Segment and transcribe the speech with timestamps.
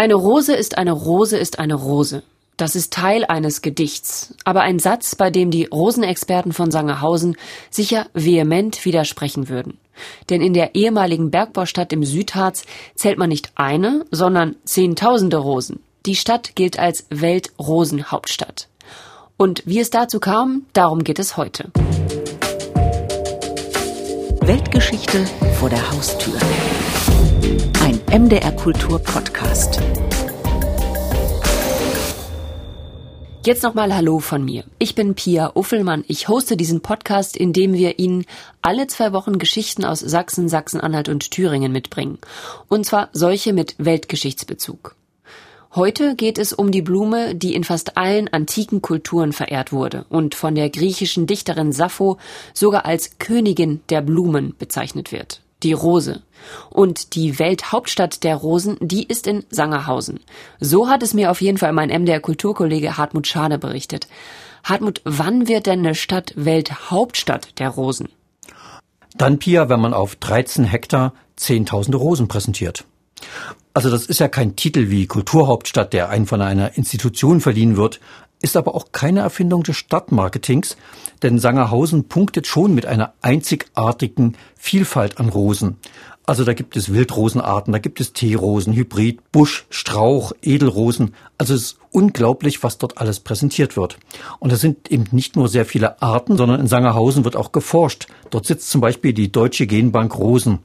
[0.00, 2.22] Eine Rose ist eine Rose ist eine Rose.
[2.56, 7.36] Das ist Teil eines Gedichts, aber ein Satz, bei dem die Rosenexperten von Sangerhausen
[7.68, 9.76] sicher vehement widersprechen würden.
[10.30, 12.64] Denn in der ehemaligen Bergbaustadt im Südharz
[12.94, 15.80] zählt man nicht eine, sondern zehntausende Rosen.
[16.06, 18.68] Die Stadt gilt als Weltrosenhauptstadt.
[19.36, 21.72] Und wie es dazu kam, darum geht es heute.
[24.42, 25.26] Weltgeschichte
[25.58, 26.38] vor der Haustür.
[27.88, 29.80] Ein MDR Kultur Podcast.
[33.46, 34.64] Jetzt nochmal Hallo von mir.
[34.78, 36.04] Ich bin Pia Uffelmann.
[36.06, 38.26] Ich hoste diesen Podcast, in dem wir Ihnen
[38.60, 42.18] alle zwei Wochen Geschichten aus Sachsen, Sachsen-Anhalt und Thüringen mitbringen.
[42.68, 44.94] Und zwar solche mit Weltgeschichtsbezug.
[45.74, 50.34] Heute geht es um die Blume, die in fast allen antiken Kulturen verehrt wurde und
[50.34, 52.18] von der griechischen Dichterin Sappho
[52.52, 56.22] sogar als Königin der Blumen bezeichnet wird die Rose.
[56.70, 60.20] Und die Welthauptstadt der Rosen, die ist in Sangerhausen.
[60.60, 64.08] So hat es mir auf jeden Fall mein MDR Kulturkollege Hartmut Schade berichtet.
[64.64, 68.08] Hartmut, wann wird denn eine Stadt Welthauptstadt der Rosen?
[69.16, 72.84] Dann, Pia, wenn man auf 13 Hektar zehntausende Rosen präsentiert.
[73.78, 78.00] Also das ist ja kein Titel wie Kulturhauptstadt, der einen von einer Institution verliehen wird,
[78.42, 80.76] ist aber auch keine Erfindung des Stadtmarketings,
[81.22, 85.76] denn Sangerhausen punktet schon mit einer einzigartigen Vielfalt an Rosen.
[86.26, 91.14] Also da gibt es Wildrosenarten, da gibt es Teerosen, Hybrid, Busch, Strauch, Edelrosen.
[91.38, 93.96] Also es ist unglaublich, was dort alles präsentiert wird.
[94.40, 98.08] Und es sind eben nicht nur sehr viele Arten, sondern in Sangerhausen wird auch geforscht.
[98.30, 100.58] Dort sitzt zum Beispiel die Deutsche Genbank Rosen.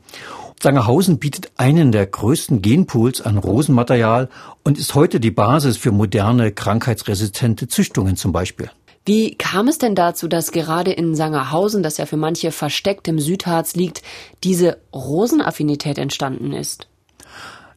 [0.63, 4.29] Sangerhausen bietet einen der größten Genpools an Rosenmaterial
[4.63, 8.71] und ist heute die Basis für moderne krankheitsresistente Züchtungen zum Beispiel.
[9.05, 13.19] Wie kam es denn dazu, dass gerade in Sangerhausen, das ja für manche versteckt im
[13.19, 14.03] Südharz liegt,
[14.45, 16.87] diese Rosenaffinität entstanden ist?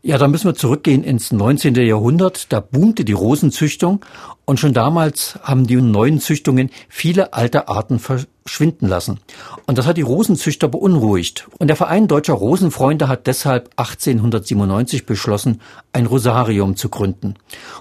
[0.03, 1.75] Ja, da müssen wir zurückgehen ins 19.
[1.75, 2.53] Jahrhundert.
[2.53, 4.05] Da boomte die Rosenzüchtung
[4.45, 7.98] und schon damals haben die neuen Züchtungen viele alte Arten
[8.47, 9.18] verschwinden lassen.
[9.67, 11.48] Und das hat die Rosenzüchter beunruhigt.
[11.58, 15.61] Und der Verein Deutscher Rosenfreunde hat deshalb 1897 beschlossen,
[15.92, 17.34] ein Rosarium zu gründen.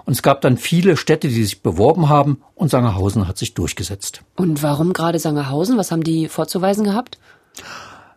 [0.05, 4.21] Und es gab dann viele Städte, die sich beworben haben und Sangerhausen hat sich durchgesetzt.
[4.35, 5.77] Und warum gerade Sangerhausen?
[5.77, 7.19] Was haben die vorzuweisen gehabt?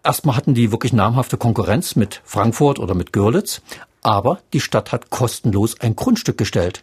[0.03, 3.61] Erstmal hatten die wirklich namhafte Konkurrenz mit Frankfurt oder mit Görlitz,
[4.03, 6.83] aber die Stadt hat kostenlos ein Grundstück gestellt.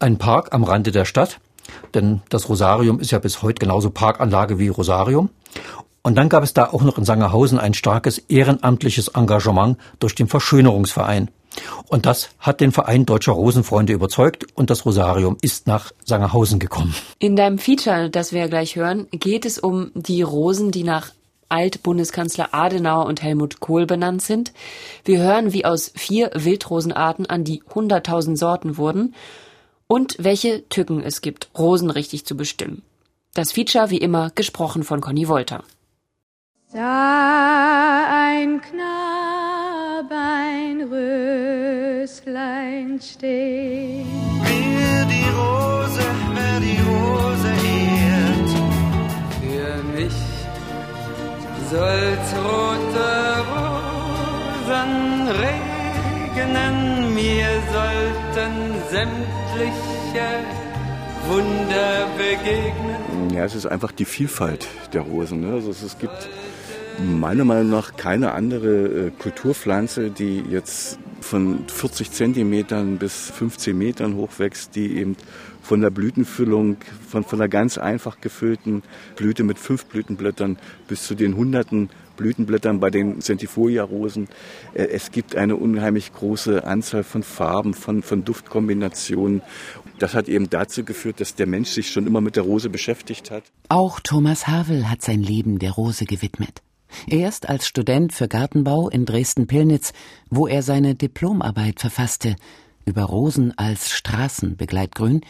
[0.00, 1.38] Ein Park am Rande der Stadt,
[1.94, 5.30] denn das Rosarium ist ja bis heute genauso Parkanlage wie Rosarium.
[6.02, 10.28] Und dann gab es da auch noch in Sangerhausen ein starkes ehrenamtliches Engagement durch den
[10.28, 11.30] Verschönerungsverein.
[11.88, 16.94] Und das hat den Verein Deutscher Rosenfreunde überzeugt und das Rosarium ist nach Sangerhausen gekommen.
[17.18, 21.12] In deinem Feature, das wir gleich hören, geht es um die Rosen, die nach
[21.48, 24.52] Altbundeskanzler Adenauer und Helmut Kohl benannt sind.
[25.04, 29.14] Wir hören, wie aus vier Wildrosenarten an die 100.000 Sorten wurden
[29.86, 32.82] und welche Tücken es gibt, Rosen richtig zu bestimmen.
[33.34, 35.64] Das Feature wie immer gesprochen von Conny Wolter.
[36.72, 42.44] Da ein Knab ein Röslein
[43.00, 44.06] steht.
[44.42, 46.02] Wer die Rose,
[46.34, 48.50] wer die Rose ehrt.
[49.40, 50.18] Für mich
[51.70, 53.10] soll's rote
[53.54, 54.92] Rosen
[55.28, 56.76] regnen,
[57.14, 58.52] mir sollten
[58.90, 59.43] sämtliche
[61.28, 63.34] Wunder begegnen.
[63.34, 65.40] Ja, es ist einfach die Vielfalt der Rosen.
[65.40, 65.54] Ne?
[65.54, 66.28] Also es gibt
[67.02, 74.16] meiner Meinung nach keine andere äh, Kulturpflanze, die jetzt von 40 Zentimetern bis 15 Metern
[74.16, 75.16] hoch wächst, die eben
[75.62, 76.76] von der Blütenfüllung,
[77.08, 78.82] von, von der ganz einfach gefüllten
[79.16, 84.28] Blüte mit fünf Blütenblättern bis zu den hunderten Blütenblättern bei den Centifolia-Rosen.
[84.74, 89.42] Äh, es gibt eine unheimlich große Anzahl von Farben, von, von Duftkombinationen.
[89.98, 93.30] Das hat eben dazu geführt, dass der Mensch sich schon immer mit der Rose beschäftigt
[93.30, 93.44] hat.
[93.68, 96.62] Auch Thomas Havel hat sein Leben der Rose gewidmet.
[97.06, 99.92] Erst als Student für Gartenbau in Dresden-Pillnitz,
[100.30, 102.36] wo er seine Diplomarbeit verfasste
[102.86, 105.22] über Rosen als Straßenbegleitgrün,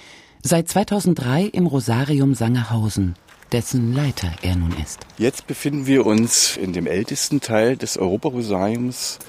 [0.42, 3.14] seit 2003 im Rosarium Sangerhausen,
[3.54, 5.06] dessen Leiter er nun ist.
[5.16, 9.20] Jetzt befinden wir uns in dem ältesten Teil des Europarosariums.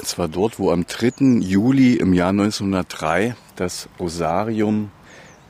[0.00, 1.40] Es war dort, wo am 3.
[1.40, 4.92] Juli im Jahr 1903 das Rosarium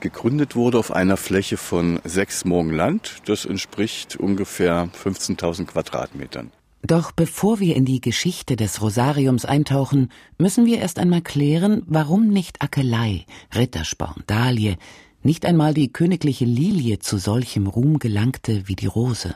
[0.00, 3.19] gegründet wurde auf einer Fläche von sechs Morgen Land.
[3.26, 6.50] Das entspricht ungefähr 15.000 Quadratmetern.
[6.81, 12.29] Doch bevor wir in die Geschichte des Rosariums eintauchen, müssen wir erst einmal klären, warum
[12.29, 14.77] nicht Akelei, Rittersporn, Dahlie,
[15.25, 19.35] nicht einmal die königliche Lilie zu solchem Ruhm gelangte wie die Rose.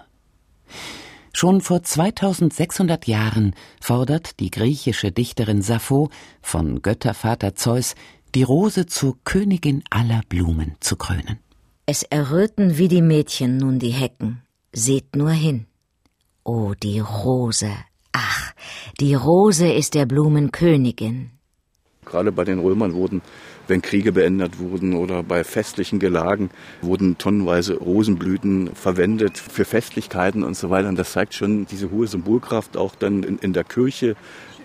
[1.33, 6.11] Schon vor 2600 Jahren fordert die griechische Dichterin Sappho
[6.43, 7.95] von Göttervater Zeus
[8.35, 11.39] die Rose zur Königin aller Blumen zu krönen.
[11.87, 14.43] Es erröten wie die Mädchen nun die Hecken.
[14.73, 15.67] Seht nur hin.
[16.45, 17.71] Oh, die Rose.
[18.13, 18.53] Ach,
[19.01, 21.31] die Rose ist der Blumenkönigin.
[22.05, 23.23] Gerade bei den Römern wurden,
[23.69, 26.51] wenn Kriege beendet wurden oder bei festlichen Gelagen,
[26.83, 30.89] wurden tonnenweise Rosenblüten verwendet für Festlichkeiten und so weiter.
[30.89, 34.17] Und das zeigt schon diese hohe Symbolkraft auch dann in, in der Kirche,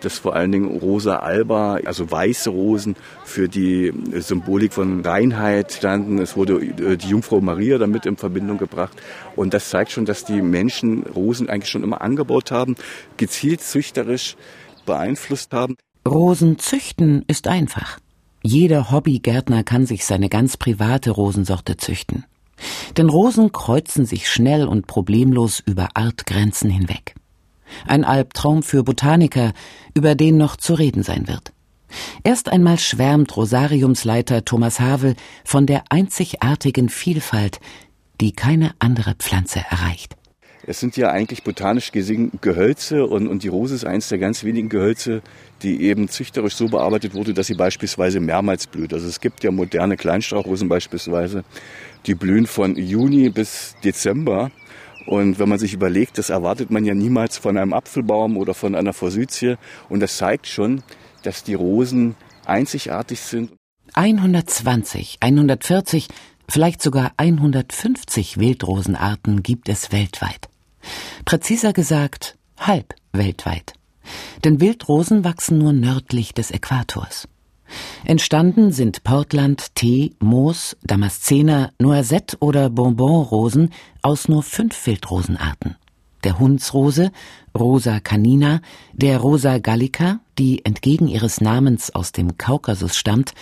[0.01, 6.19] dass vor allen Dingen Rosa alba, also weiße Rosen, für die Symbolik von Reinheit standen.
[6.19, 9.01] Es wurde äh, die Jungfrau Maria damit in Verbindung gebracht.
[9.35, 12.75] Und das zeigt schon, dass die Menschen Rosen eigentlich schon immer angebaut haben,
[13.17, 14.35] gezielt züchterisch
[14.85, 15.75] beeinflusst haben.
[16.07, 17.97] Rosen züchten ist einfach.
[18.45, 22.25] Jeder Hobbygärtner kann sich seine ganz private Rosensorte züchten.
[22.97, 27.15] Denn Rosen kreuzen sich schnell und problemlos über Artgrenzen hinweg.
[27.87, 29.53] Ein Albtraum für Botaniker,
[29.93, 31.53] über den noch zu reden sein wird.
[32.23, 37.59] Erst einmal schwärmt Rosariumsleiter Thomas Havel von der einzigartigen Vielfalt,
[38.19, 40.17] die keine andere Pflanze erreicht.
[40.65, 44.45] Es sind ja eigentlich botanisch gesehen Gehölze und, und die Rose ist eines der ganz
[44.45, 45.21] wenigen Gehölze,
[45.61, 48.93] die eben züchterisch so bearbeitet wurde, dass sie beispielsweise mehrmals blüht.
[48.93, 51.43] Also es gibt ja moderne Kleinstrauchrosen beispielsweise,
[52.05, 54.51] die blühen von Juni bis Dezember.
[55.05, 58.73] Und wenn man sich überlegt, das erwartet man ja niemals von einem Apfelbaum oder von
[58.73, 59.55] einer Forsythie.
[59.89, 60.81] Und das zeigt schon,
[61.23, 62.15] dass die Rosen
[62.45, 63.51] einzigartig sind.
[63.95, 66.07] 120, 140,
[66.47, 70.52] vielleicht sogar 150 Wildrosenarten gibt es weltweit.
[71.25, 73.73] Präziser gesagt, halb weltweit.
[74.43, 77.27] Denn Wildrosen wachsen nur nördlich des Äquators.
[78.03, 83.69] Entstanden sind Portland, Tee, Moos, Damaszener, Noisette oder Bonbonrosen
[84.01, 85.75] aus nur fünf Wildrosenarten.
[86.23, 87.11] Der Hundsrose,
[87.57, 88.61] Rosa canina,
[88.93, 93.33] der Rosa gallica, die entgegen ihres Namens aus dem Kaukasus stammt,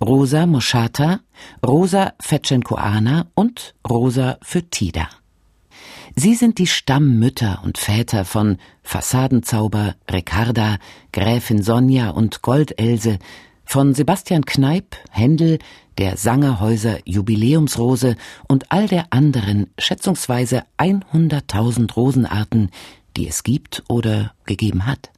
[0.00, 1.20] Rosa moschata,
[1.66, 5.08] Rosa fetchenkoana und Rosa foetida.
[6.16, 10.78] Sie sind die Stammmütter und Väter von Fassadenzauber, Ricarda,
[11.12, 13.18] Gräfin Sonja und Goldelse,
[13.64, 15.58] von Sebastian Kneip, Händel,
[15.98, 18.16] der Sangerhäuser Jubiläumsrose
[18.48, 22.70] und all der anderen schätzungsweise 100.000 Rosenarten,
[23.16, 25.10] die es gibt oder gegeben hat.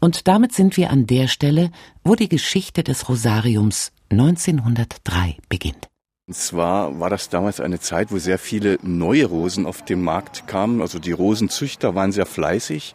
[0.00, 1.70] Und damit sind wir an der Stelle,
[2.02, 5.88] wo die Geschichte des Rosariums 1903 beginnt.
[6.26, 10.46] Und zwar war das damals eine Zeit, wo sehr viele neue Rosen auf den Markt
[10.46, 10.80] kamen.
[10.80, 12.94] Also die Rosenzüchter waren sehr fleißig.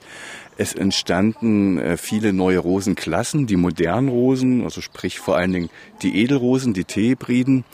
[0.57, 5.69] Es entstanden äh, viele neue Rosenklassen, die modernen Rosen, also sprich vor allen Dingen
[6.01, 7.65] die Edelrosen, die Teehybriden.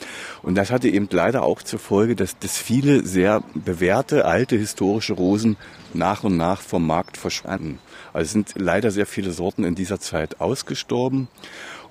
[0.44, 5.14] Und das hatte eben leider auch zur Folge, dass, dass viele sehr bewährte, alte, historische
[5.14, 5.56] Rosen
[5.94, 7.80] nach und nach vom Markt verschwanden.
[8.12, 11.30] Also sind leider sehr viele Sorten in dieser Zeit ausgestorben.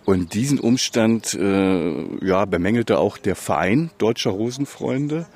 [0.05, 5.27] Und diesen Umstand äh, ja, bemängelte auch der Verein Deutscher Rosenfreunde,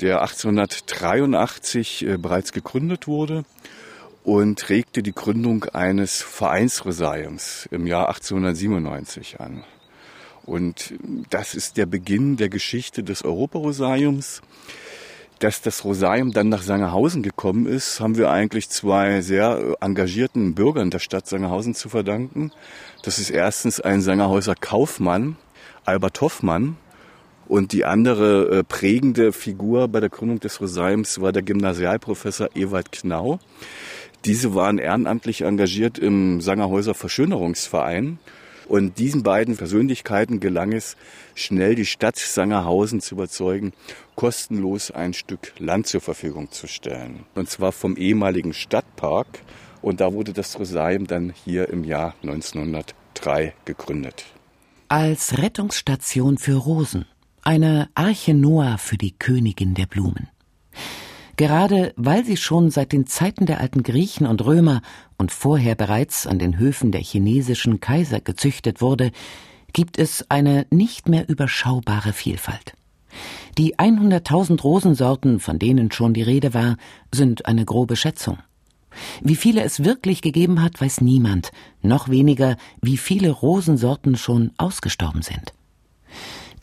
[0.00, 3.44] der 1883 äh, bereits gegründet wurde
[4.24, 9.62] und regte die Gründung eines Vereinsrosariums im Jahr 1897 an.
[10.44, 10.94] Und
[11.30, 14.42] das ist der Beginn der Geschichte des Europarosariums.
[15.44, 20.88] Dass das Rosarium dann nach Sangerhausen gekommen ist, haben wir eigentlich zwei sehr engagierten Bürgern
[20.88, 22.50] der Stadt Sangerhausen zu verdanken.
[23.02, 25.36] Das ist erstens ein Sangerhäuser Kaufmann,
[25.84, 26.78] Albert Hoffmann,
[27.46, 32.90] und die andere äh, prägende Figur bei der Gründung des Rosariums war der Gymnasialprofessor Ewald
[32.90, 33.38] Knau.
[34.24, 38.18] Diese waren ehrenamtlich engagiert im Sangerhäuser Verschönerungsverein
[38.74, 40.96] und diesen beiden Persönlichkeiten gelang es,
[41.36, 43.72] schnell die Stadt Sangerhausen zu überzeugen,
[44.16, 47.24] kostenlos ein Stück Land zur Verfügung zu stellen.
[47.36, 49.28] Und zwar vom ehemaligen Stadtpark.
[49.80, 54.24] Und da wurde das Rosarium dann hier im Jahr 1903 gegründet.
[54.88, 57.04] Als Rettungsstation für Rosen,
[57.42, 60.30] eine Arche Noah für die Königin der Blumen.
[61.36, 64.82] Gerade weil sie schon seit den Zeiten der alten Griechen und Römer
[65.18, 69.10] und vorher bereits an den Höfen der chinesischen Kaiser gezüchtet wurde,
[69.72, 72.74] gibt es eine nicht mehr überschaubare Vielfalt.
[73.58, 76.76] Die 100.000 Rosensorten, von denen schon die Rede war,
[77.12, 78.38] sind eine grobe Schätzung.
[79.20, 81.50] Wie viele es wirklich gegeben hat, weiß niemand,
[81.82, 85.52] noch weniger, wie viele Rosensorten schon ausgestorben sind.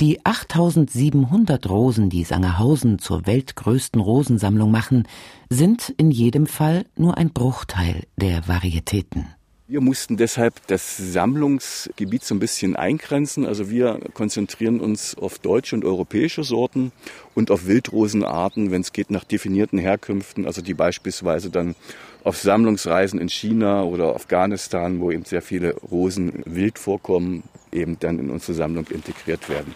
[0.02, 5.08] Die 8700 Rosen, die Sangerhausen zur weltgrößten Rosensammlung machen,
[5.48, 9.28] sind in jedem Fall nur ein Bruchteil der Varietäten.
[9.68, 13.46] Wir mussten deshalb das Sammlungsgebiet so ein bisschen eingrenzen.
[13.46, 16.92] Also wir konzentrieren uns auf deutsche und europäische Sorten
[17.36, 21.76] und auf Wildrosenarten, wenn es geht nach definierten Herkünften, also die beispielsweise dann
[22.24, 28.18] auf Sammlungsreisen in China oder Afghanistan, wo eben sehr viele Rosen wild vorkommen, eben dann
[28.18, 29.76] in unsere Sammlung integriert werden.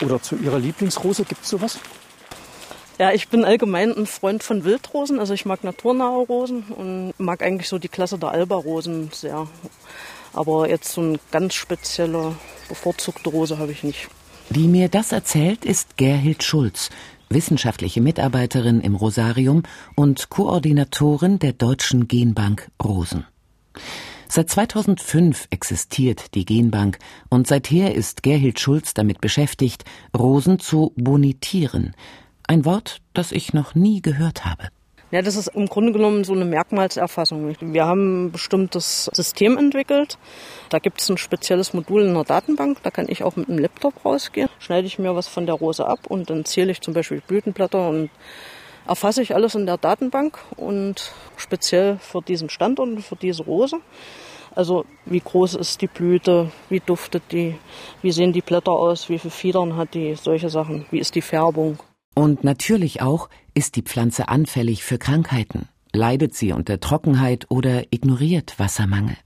[0.00, 1.78] Oder zu Ihrer Lieblingsrose gibt es sowas?
[2.98, 5.18] Ja, ich bin allgemein ein Freund von Wildrosen.
[5.18, 9.48] Also ich mag naturnahe Rosen und mag eigentlich so die Klasse der Alba-Rosen sehr.
[10.32, 12.36] Aber jetzt so eine ganz spezielle,
[12.68, 14.08] bevorzugte Rose habe ich nicht.
[14.50, 16.90] Die mir das erzählt, ist Gerhild Schulz,
[17.28, 23.26] wissenschaftliche Mitarbeiterin im Rosarium und Koordinatorin der Deutschen Genbank Rosen.
[24.28, 26.98] Seit 2005 existiert die Genbank
[27.30, 29.84] und seither ist Gerhild Schulz damit beschäftigt,
[30.16, 31.94] Rosen zu bonitieren.
[32.46, 34.68] Ein Wort, das ich noch nie gehört habe.
[35.12, 37.54] Ja, das ist im Grunde genommen so eine Merkmalserfassung.
[37.60, 40.18] Wir haben ein bestimmtes System entwickelt.
[40.68, 42.82] Da gibt es ein spezielles Modul in der Datenbank.
[42.82, 44.48] Da kann ich auch mit einem Laptop rausgehen.
[44.58, 47.88] Schneide ich mir was von der Rose ab und dann zähle ich zum Beispiel Blütenblätter
[47.88, 48.10] und
[48.86, 53.78] erfasse ich alles in der Datenbank und speziell für diesen Standort und für diese Rose.
[54.54, 57.56] Also wie groß ist die Blüte, wie duftet die,
[58.00, 61.22] wie sehen die Blätter aus, wie viele Fiedern hat die, solche Sachen, wie ist die
[61.22, 61.78] Färbung.
[62.14, 68.58] Und natürlich auch, ist die Pflanze anfällig für Krankheiten, leidet sie unter Trockenheit oder ignoriert
[68.58, 69.16] Wassermangel.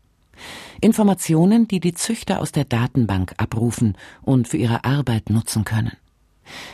[0.80, 5.92] Informationen, die die Züchter aus der Datenbank abrufen und für ihre Arbeit nutzen können.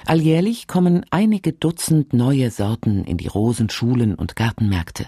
[0.06, 5.06] Alljährlich kommen einige Dutzend neue Sorten in die Rosenschulen und Gartenmärkte.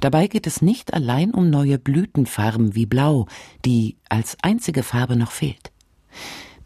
[0.00, 3.26] Dabei geht es nicht allein um neue Blütenfarben wie Blau,
[3.64, 5.72] die als einzige Farbe noch fehlt.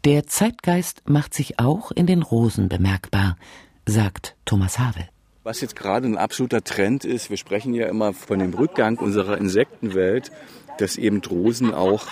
[0.03, 3.37] Der Zeitgeist macht sich auch in den Rosen bemerkbar,
[3.85, 5.07] sagt Thomas Havel.
[5.43, 9.37] Was jetzt gerade ein absoluter Trend ist, wir sprechen ja immer von dem Rückgang unserer
[9.37, 10.31] Insektenwelt,
[10.77, 12.07] dass eben Rosen auch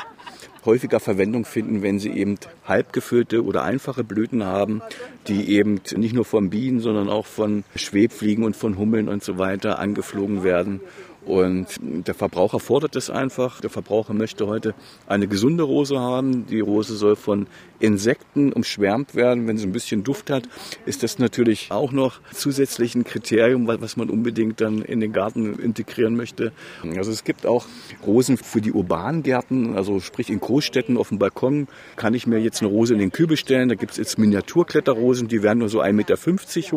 [0.66, 4.82] häufiger Verwendung finden, wenn sie eben halbgefüllte oder einfache Blüten haben,
[5.28, 9.38] die eben nicht nur von Bienen, sondern auch von Schwebfliegen und von Hummeln und so
[9.38, 10.82] weiter angeflogen werden.
[11.26, 13.62] Und der Verbraucher fordert es einfach.
[13.62, 14.74] Der Verbraucher möchte heute
[15.08, 16.46] eine gesunde Rose haben.
[16.48, 17.48] Die Rose soll von
[17.80, 19.48] Insekten umschwärmt werden.
[19.48, 20.44] Wenn sie ein bisschen Duft hat,
[20.86, 25.60] ist das natürlich auch noch zusätzlich ein Kriterium, was man unbedingt dann in den Garten
[25.60, 26.52] integrieren möchte.
[26.96, 27.66] Also es gibt auch
[28.06, 32.40] Rosen für die urbanen Gärten, also sprich in Großstädten auf dem Balkon kann ich mir
[32.40, 33.70] jetzt eine Rose in den Kübel stellen.
[33.70, 36.18] Da gibt es jetzt Miniaturkletterrosen, die werden nur so 1,50 Meter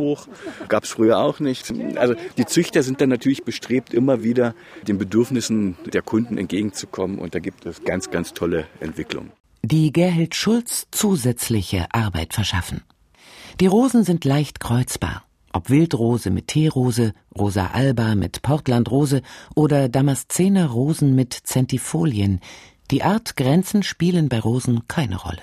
[0.01, 0.27] hoch.
[0.69, 1.73] Gab es früher auch nicht.
[1.97, 7.19] Also die Züchter sind dann natürlich bestrebt, immer wieder den Bedürfnissen der Kunden entgegenzukommen.
[7.19, 9.33] Und da gibt es ganz, ganz tolle Entwicklungen
[9.65, 12.83] die Gerhild Schulz zusätzliche Arbeit verschaffen.
[13.61, 15.25] Die Rosen sind leicht kreuzbar.
[15.53, 19.23] Ob Wildrose mit Teerose, Rosa alba mit Portlandrose
[19.55, 22.41] oder Damaszener Rosen mit Zentifolien,
[22.91, 25.43] die Artgrenzen spielen bei Rosen keine Rolle.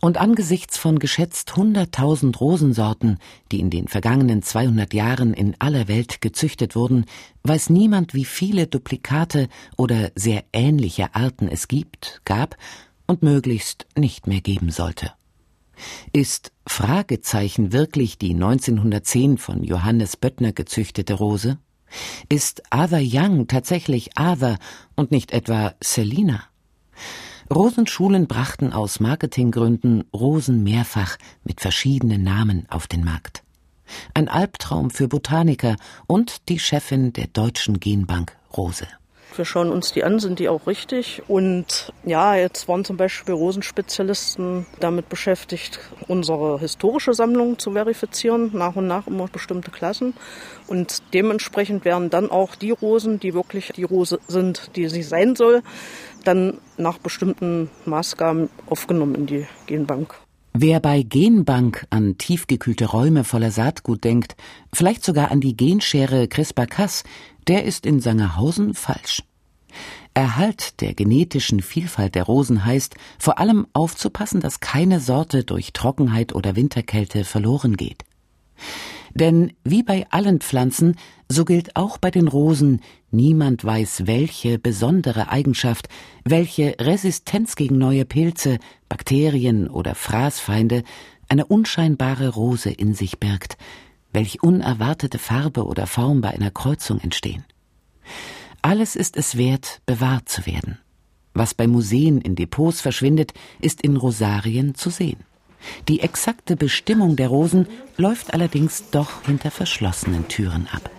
[0.00, 3.18] Und angesichts von geschätzt 100.000 Rosensorten,
[3.52, 7.06] die in den vergangenen 200 Jahren in aller Welt gezüchtet wurden,
[7.42, 12.56] weiß niemand, wie viele Duplikate oder sehr ähnliche Arten es gibt, gab
[13.06, 15.12] und möglichst nicht mehr geben sollte.
[16.12, 21.58] Ist Fragezeichen wirklich die 1910 von Johannes Böttner gezüchtete Rose?
[22.28, 24.58] Ist Arthur Young tatsächlich Arthur
[24.96, 26.44] und nicht etwa Selina?
[27.52, 33.42] Rosenschulen brachten aus Marketinggründen Rosen mehrfach mit verschiedenen Namen auf den Markt.
[34.14, 38.86] Ein Albtraum für Botaniker und die Chefin der Deutschen Genbank Rose.
[39.36, 41.22] Wir schauen uns die an, sind die auch richtig?
[41.26, 48.76] Und ja, jetzt waren zum Beispiel Rosenspezialisten damit beschäftigt, unsere historische Sammlung zu verifizieren, nach
[48.76, 50.14] und nach immer bestimmte Klassen.
[50.68, 55.34] Und dementsprechend werden dann auch die Rosen, die wirklich die Rose sind, die sie sein
[55.34, 55.62] soll,
[56.24, 60.14] dann nach bestimmten Maßgaben aufgenommen in die Genbank.
[60.52, 64.36] Wer bei Genbank an tiefgekühlte Räume voller Saatgut denkt,
[64.72, 67.02] vielleicht sogar an die Genschere CRISPR-Cas,
[67.48, 69.24] der ist in Sangerhausen falsch.
[70.14, 76.32] Erhalt der genetischen Vielfalt der Rosen heißt, vor allem aufzupassen, dass keine Sorte durch Trockenheit
[76.36, 78.04] oder Winterkälte verloren geht.
[79.14, 80.96] Denn wie bei allen Pflanzen,
[81.28, 82.80] so gilt auch bei den Rosen,
[83.12, 85.88] niemand weiß, welche besondere Eigenschaft,
[86.24, 90.82] welche Resistenz gegen neue Pilze, Bakterien oder Fraßfeinde
[91.28, 93.56] eine unscheinbare Rose in sich birgt,
[94.12, 97.44] welch unerwartete Farbe oder Form bei einer Kreuzung entstehen.
[98.62, 100.78] Alles ist es wert, bewahrt zu werden.
[101.34, 105.18] Was bei Museen in Depots verschwindet, ist in Rosarien zu sehen.
[105.88, 107.66] Die exakte Bestimmung der Rosen
[107.96, 110.90] läuft allerdings doch hinter verschlossenen Türen ab.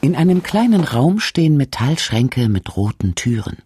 [0.00, 3.56] In einem kleinen Raum stehen Metallschränke mit roten Türen.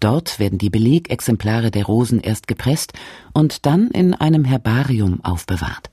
[0.00, 2.92] Dort werden die Belegexemplare der Rosen erst gepresst
[3.32, 5.90] und dann in einem Herbarium aufbewahrt.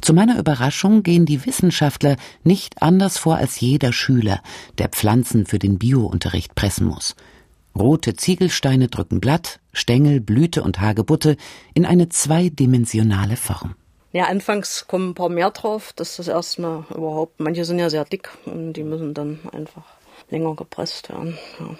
[0.00, 4.42] Zu meiner Überraschung gehen die Wissenschaftler nicht anders vor als jeder Schüler,
[4.78, 7.14] der Pflanzen für den Biounterricht pressen muss.
[7.78, 11.36] Rote Ziegelsteine drücken Blatt, Stängel, Blüte und Hagebutte
[11.74, 13.74] in eine zweidimensionale Form.
[14.12, 15.92] Ja, anfangs kommen ein paar mehr drauf.
[15.94, 17.38] Das ist das erste Mal überhaupt.
[17.38, 19.84] Manche sind ja sehr dick und die müssen dann einfach
[20.30, 21.36] länger gepresst werden.
[21.60, 21.76] Ja.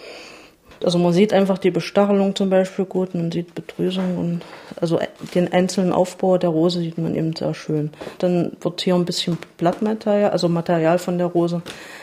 [0.84, 4.42] Also man sieht einfach die Bestachelung zum Beispiel gut, man sieht Betrüsung und
[4.78, 4.98] also
[5.34, 7.90] den einzelnen Aufbau der Rose sieht man eben sehr schön.
[8.18, 11.62] Dann wird hier ein bisschen Blattmaterial, also Material von der Rose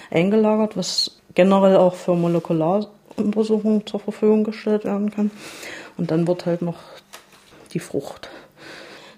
[0.09, 2.15] eingelagert, was generell auch für
[3.17, 5.31] Molekularuntersuchungen zur Verfügung gestellt werden kann.
[5.97, 6.79] Und dann wird halt noch
[7.73, 8.29] die Frucht.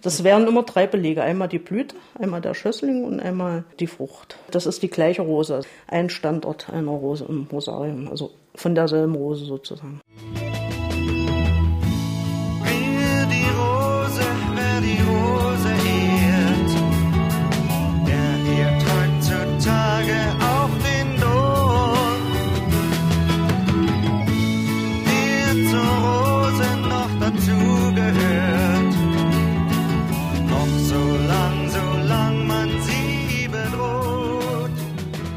[0.02, 1.24] Das wären immer drei Belege.
[1.24, 4.38] Einmal die Blüte, einmal der Schössling und einmal die Frucht.
[4.52, 5.62] Das ist die gleiche Rose.
[5.88, 8.08] Ein Standort einer Rose im Rosarium.
[8.10, 10.02] Also von derselben Rose sozusagen.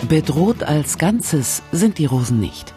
[0.09, 2.73] Bedroht als Ganzes sind die Rosen nicht.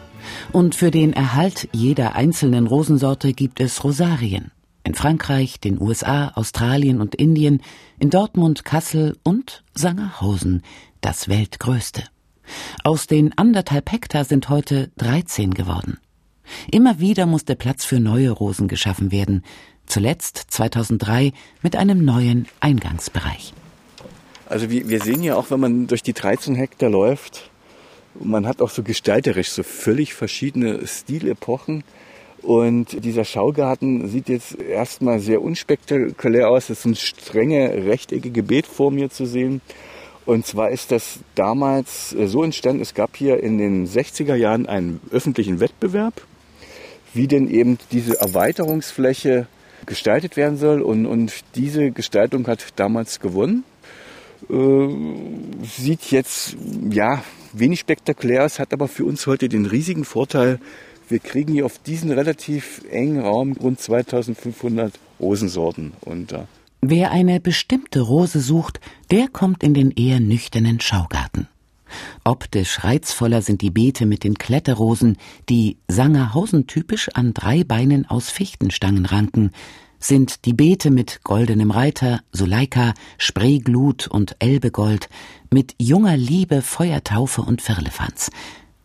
[0.51, 4.51] Und für den Erhalt jeder einzelnen Rosensorte gibt es Rosarien.
[4.83, 7.61] In Frankreich, den USA, Australien und Indien,
[7.99, 10.61] in Dortmund, Kassel und Sangerhausen,
[10.99, 12.03] das weltgrößte.
[12.83, 15.99] Aus den anderthalb Hektar sind heute 13 geworden.
[16.69, 19.45] Immer wieder musste Platz für neue Rosen geschaffen werden.
[19.85, 23.53] Zuletzt 2003 mit einem neuen Eingangsbereich.
[24.51, 27.49] Also wir, wir sehen ja auch, wenn man durch die 13 Hektar läuft,
[28.19, 31.85] man hat auch so gestalterisch so völlig verschiedene Stilepochen.
[32.41, 36.69] Und dieser Schaugarten sieht jetzt erstmal sehr unspektakulär aus.
[36.69, 39.61] Es ist eine strenge rechteckige Beetform hier zu sehen.
[40.25, 44.99] Und zwar ist das damals so entstanden, es gab hier in den 60er Jahren einen
[45.11, 46.27] öffentlichen Wettbewerb,
[47.13, 49.47] wie denn eben diese Erweiterungsfläche
[49.85, 50.81] gestaltet werden soll.
[50.81, 53.63] Und, und diese Gestaltung hat damals gewonnen.
[54.49, 54.87] Äh,
[55.63, 56.57] sieht jetzt,
[56.89, 57.23] ja,
[57.53, 60.59] wenig spektakulär aus, hat aber für uns heute den riesigen Vorteil,
[61.09, 66.47] wir kriegen hier auf diesen relativ engen Raum rund 2500 Rosensorten unter.
[66.81, 68.79] Wer eine bestimmte Rose sucht,
[69.11, 71.47] der kommt in den eher nüchternen Schaugarten.
[72.23, 75.17] Optisch reizvoller sind die Beete mit den Kletterrosen,
[75.49, 79.51] die Sangerhausen typisch an drei Beinen aus Fichtenstangen ranken,
[80.01, 85.09] sind die Beete mit goldenem Reiter, Suleika, Spreeglut und Elbegold,
[85.51, 88.31] mit junger Liebe, Feuertaufe und Firlefanz.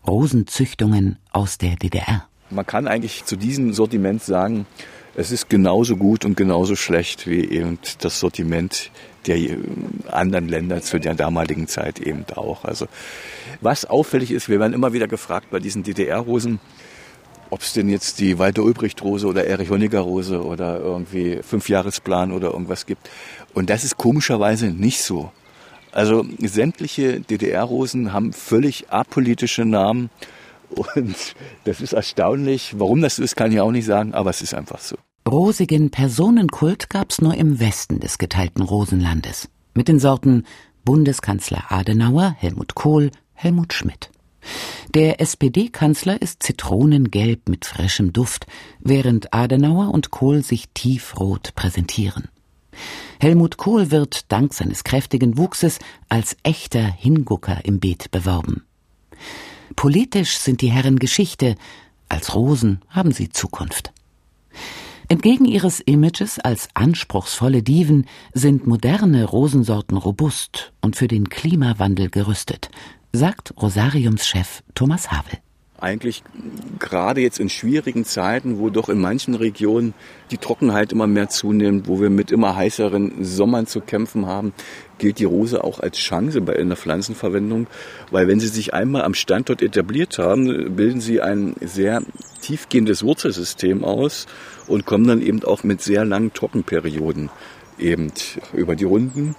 [0.07, 2.29] Rosenzüchtungen aus der DDR.
[2.51, 4.67] Man kann eigentlich zu diesem Sortiment sagen,
[5.17, 8.91] es ist genauso gut und genauso schlecht wie eben das Sortiment
[9.27, 9.57] der
[10.09, 12.65] anderen Länder zu der damaligen Zeit eben auch.
[12.65, 12.87] Also
[13.61, 16.61] was auffällig ist, wir werden immer wieder gefragt bei diesen DDR-Rosen,
[17.51, 22.33] ob es denn jetzt die Walter Ulbricht Rose oder Erich Honecker Rose oder irgendwie Fünfjahresplan
[22.33, 23.09] oder irgendwas gibt.
[23.55, 25.31] Und das ist komischerweise nicht so.
[25.93, 30.11] Also sämtliche DDR-Rosen haben völlig apolitische Namen
[30.71, 32.75] und das ist erstaunlich.
[32.79, 34.97] Warum das so ist, kann ich auch nicht sagen, aber es ist einfach so.
[35.27, 39.49] Rosigen Personenkult gab's nur im Westen des geteilten Rosenlandes.
[39.75, 40.45] Mit den Sorten
[40.85, 44.11] Bundeskanzler Adenauer, Helmut Kohl, Helmut Schmidt.
[44.95, 48.47] Der SPD-Kanzler ist zitronengelb mit frischem Duft,
[48.81, 52.29] während Adenauer und Kohl sich tiefrot präsentieren.
[53.21, 55.79] Helmut Kohl wird dank seines kräftigen Wuchses
[56.09, 58.65] als echter Hingucker im Beet beworben.
[59.75, 61.57] Politisch sind die Herren Geschichte,
[62.09, 63.93] als Rosen haben sie Zukunft.
[65.09, 72.71] Entgegen ihres Images als anspruchsvolle Diven sind moderne Rosensorten robust und für den Klimawandel gerüstet,
[73.13, 75.39] sagt Rosariumschef Thomas Havel.
[75.79, 76.23] Eigentlich
[76.79, 79.93] gerade jetzt in schwierigen Zeiten, wo doch in manchen Regionen
[80.31, 84.55] die Trockenheit immer mehr zunimmt, wo wir mit immer heißeren Sommern zu kämpfen haben,
[84.97, 87.67] gilt die Rose auch als Chance bei in der Pflanzenverwendung,
[88.11, 92.03] weil wenn sie sich einmal am Standort etabliert haben, bilden sie ein sehr
[92.41, 94.27] tiefgehendes Wurzelsystem aus
[94.67, 97.29] und kommen dann eben auch mit sehr langen Trockenperioden
[97.79, 98.13] eben
[98.55, 99.37] über die Runden.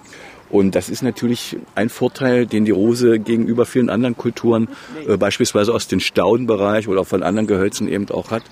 [0.50, 4.68] Und das ist natürlich ein Vorteil, den die Rose gegenüber vielen anderen Kulturen,
[5.06, 8.42] äh, beispielsweise aus dem Staudenbereich oder von anderen Gehölzen eben auch hat.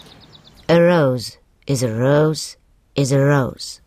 [0.69, 2.57] A rose is a rose
[2.95, 3.81] is a rose.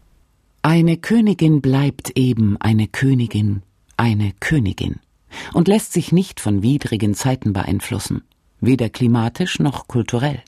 [0.62, 3.62] Eine Königin bleibt eben eine Königin,
[3.98, 5.00] eine Königin
[5.54, 8.24] und lässt sich nicht von widrigen Zeiten beeinflussen,
[8.60, 10.41] weder klimatisch noch kulturell.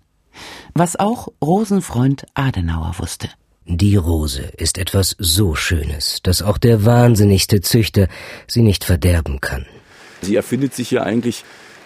[0.74, 3.30] Was auch Rosenfreund Adenauer wusste.
[3.66, 8.08] Die Rose ist etwas so Schönes, dass auch der wahnsinnigste Züchter
[8.48, 9.68] sie nicht verderben kann.
[10.22, 11.44] Sie erfindet sich ja eigentlich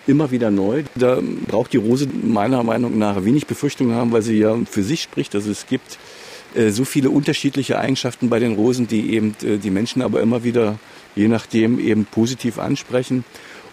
[0.08, 0.84] immer wieder neu.
[0.96, 5.02] Da braucht die Rose meiner Meinung nach wenig Befürchtung haben, weil sie ja für sich
[5.02, 5.36] spricht.
[5.36, 5.98] Also es gibt
[6.56, 10.44] äh, so viele unterschiedliche Eigenschaften bei den Rosen, die eben äh, die Menschen aber immer
[10.44, 10.80] wieder,
[11.16, 13.26] je nachdem, eben positiv ansprechen.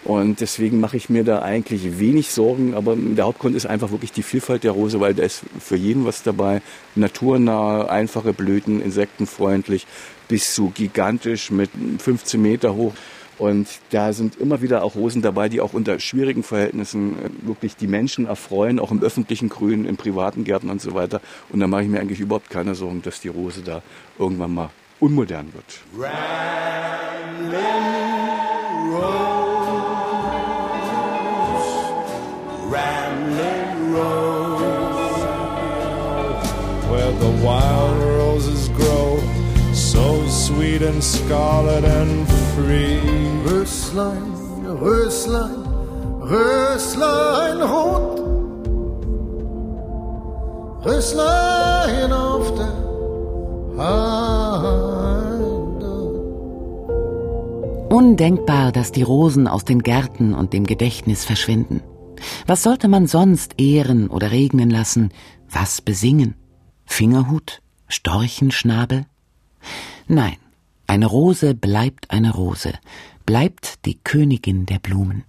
[0.05, 2.73] Und deswegen mache ich mir da eigentlich wenig Sorgen.
[2.73, 6.05] Aber der Hauptgrund ist einfach wirklich die Vielfalt der Rose, weil da ist für jeden
[6.05, 6.61] was dabei.
[6.95, 9.87] Naturnahe, einfache Blüten, insektenfreundlich,
[10.27, 12.93] bis zu gigantisch mit 15 Meter hoch.
[13.39, 17.75] Und da sind immer wieder auch Rosen dabei, die auch unter schwierigen Verhältnissen äh, wirklich
[17.75, 21.19] die Menschen erfreuen, auch im öffentlichen Grün, in privaten Gärten und so weiter.
[21.49, 23.81] Und da mache ich mir eigentlich überhaupt keine Sorgen, dass die Rose da
[24.19, 25.81] irgendwann mal unmodern wird.
[25.97, 27.53] Ramblin'
[37.23, 39.19] the wild roses grow,
[39.71, 42.99] so sweet and scarlet and free.
[43.45, 44.33] Röslein,
[44.65, 45.61] Röslein,
[46.33, 48.19] Röslein rot.
[50.85, 52.73] Röslein auf der
[53.77, 55.13] Heide.
[57.89, 61.81] Undenkbar, dass die Rosen aus den Gärten und dem Gedächtnis verschwinden.
[62.47, 65.11] Was sollte man sonst ehren oder regnen lassen?
[65.49, 66.35] Was besingen?
[66.85, 67.61] Fingerhut?
[67.87, 69.05] Storchenschnabel?
[70.07, 70.37] Nein,
[70.87, 72.73] eine Rose bleibt eine Rose,
[73.25, 75.23] bleibt die Königin der Blumen.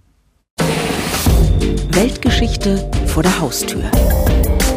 [1.89, 3.83] Weltgeschichte vor der Haustür.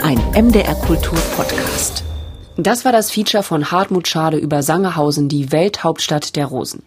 [0.02, 2.04] Ein MDR Kultur Podcast.
[2.56, 6.82] Das war das Feature von Hartmut Schade über Sangerhausen, die Welthauptstadt der Rosen.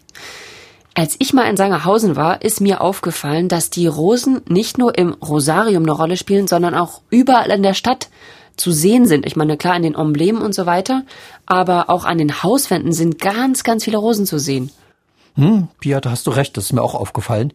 [0.94, 5.12] Als ich mal in Sangerhausen war, ist mir aufgefallen, dass die Rosen nicht nur im
[5.14, 8.10] Rosarium eine Rolle spielen, sondern auch überall in der Stadt
[8.56, 9.26] zu sehen sind.
[9.26, 11.04] Ich meine, klar, in den Emblemen und so weiter,
[11.46, 14.70] aber auch an den Hauswänden sind ganz, ganz viele Rosen zu sehen.
[15.34, 17.52] Hm, Pia, da hast du recht, das ist mir auch aufgefallen.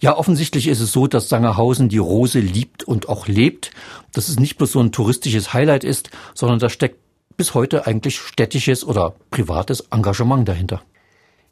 [0.00, 3.72] Ja, offensichtlich ist es so, dass Sangerhausen die Rose liebt und auch lebt.
[4.12, 6.98] Dass es nicht bloß so ein touristisches Highlight ist, sondern da steckt
[7.36, 10.82] bis heute eigentlich städtisches oder privates Engagement dahinter.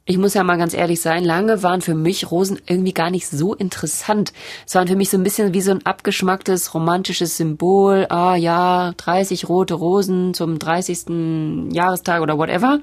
[0.08, 3.26] Ich muss ja mal ganz ehrlich sein, lange waren für mich Rosen irgendwie gar nicht
[3.26, 4.32] so interessant.
[4.64, 8.06] Es waren für mich so ein bisschen wie so ein abgeschmacktes romantisches Symbol.
[8.08, 11.72] Ah ja, 30 rote Rosen zum 30.
[11.72, 12.78] Jahrestag oder whatever.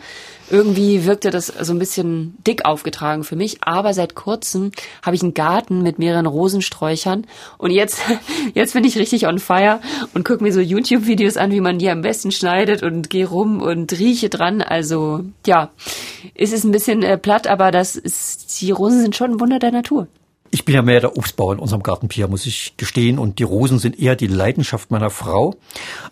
[0.49, 3.59] Irgendwie wirkte das so ein bisschen dick aufgetragen für mich.
[3.62, 7.25] Aber seit kurzem habe ich einen Garten mit mehreren Rosensträuchern.
[7.57, 8.01] Und jetzt,
[8.53, 9.79] jetzt bin ich richtig on fire
[10.13, 13.62] und gucke mir so YouTube-Videos an, wie man die am besten schneidet und gehe rum
[13.62, 14.62] und rieche dran.
[14.62, 15.71] Also ja,
[16.36, 19.60] ist es ein bisschen äh, platt, aber das ist, die Rosen sind schon ein Wunder
[19.60, 20.08] der Natur.
[20.56, 23.17] Ich bin ja mehr der Obstbauer in unserem Garten, Pia, muss ich gestehen.
[23.17, 25.56] Und die Rosen sind eher die Leidenschaft meiner Frau.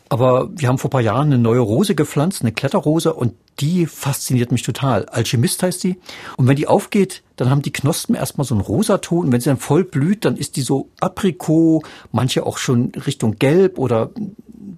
[0.10, 3.86] Aber wir haben vor ein paar Jahren eine neue Rose gepflanzt, eine Kletterrose, und die
[3.86, 5.06] fasziniert mich total.
[5.06, 6.00] Alchemist heißt die.
[6.38, 9.26] Und wenn die aufgeht, dann haben die Knospen erstmal so einen Rosaton.
[9.26, 13.38] Und wenn sie dann voll blüht, dann ist die so Aprikot, manche auch schon Richtung
[13.38, 14.10] Gelb oder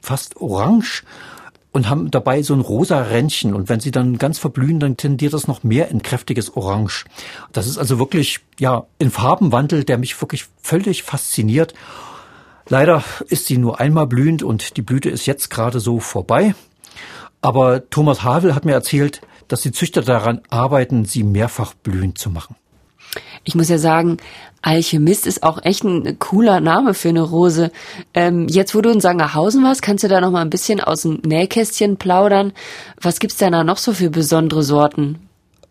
[0.02, 1.04] fast Orange
[1.74, 3.54] und haben dabei so ein rosa Rändchen.
[3.54, 7.06] Und wenn sie dann ganz verblühen, dann tendiert das noch mehr in kräftiges Orange.
[7.52, 11.74] Das ist also wirklich, ja, ein Farbenwandel, der mich wirklich völlig fasziniert.
[12.70, 16.56] Leider ist sie nur einmal blühend und die Blüte ist jetzt gerade so vorbei.
[17.42, 22.30] Aber Thomas Havel hat mir erzählt, dass die Züchter daran arbeiten, sie mehrfach blühend zu
[22.30, 22.56] machen.
[23.44, 24.18] Ich muss ja sagen,
[24.64, 27.72] Alchemist ist auch echt ein cooler Name für eine Rose.
[28.14, 31.04] Ähm, jetzt, wo du in Sangerhausen warst, kannst du da noch mal ein bisschen aus
[31.04, 32.54] dem Nähkästchen plaudern.
[33.00, 35.20] Was gibt's denn da noch so für besondere Sorten?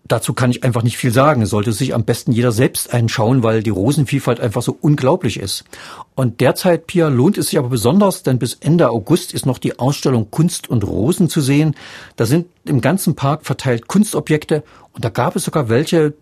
[0.08, 1.46] Dazu kann ich einfach nicht viel sagen.
[1.46, 5.64] Sollte sich am besten jeder selbst einschauen, weil die Rosenvielfalt einfach so unglaublich ist.
[6.14, 9.78] Und derzeit, Pia, lohnt es sich aber besonders, denn bis Ende August ist noch die
[9.78, 11.74] Ausstellung Kunst und Rosen zu sehen.
[12.16, 16.12] Da sind im ganzen Park verteilt Kunstobjekte und da gab es sogar welche,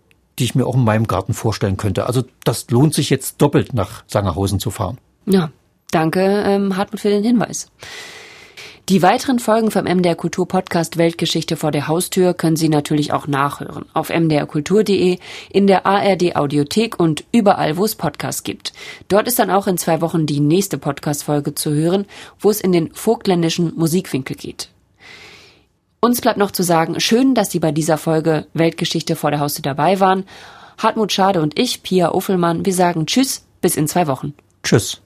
[0.41, 2.07] die ich mir auch in meinem Garten vorstellen könnte.
[2.07, 4.97] Also das lohnt sich jetzt doppelt nach Sangerhausen zu fahren.
[5.27, 5.51] Ja,
[5.91, 7.67] danke ähm, Hartmut für den Hinweis.
[8.89, 13.27] Die weiteren Folgen vom MDR Kultur Podcast Weltgeschichte vor der Haustür können Sie natürlich auch
[13.27, 13.85] nachhören.
[13.93, 15.19] Auf mdrkultur.de,
[15.51, 18.73] in der ARD Audiothek und überall, wo es Podcasts gibt.
[19.09, 22.05] Dort ist dann auch in zwei Wochen die nächste Podcast-Folge zu hören,
[22.39, 24.70] wo es in den vogtländischen Musikwinkel geht.
[26.03, 29.61] Uns bleibt noch zu sagen, schön, dass Sie bei dieser Folge Weltgeschichte vor der Haustür
[29.61, 30.25] dabei waren.
[30.79, 34.33] Hartmut Schade und ich, Pia Uffelmann, wir sagen Tschüss, bis in zwei Wochen.
[34.63, 34.99] Tschüss.